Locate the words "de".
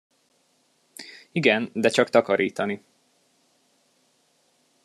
1.73-1.89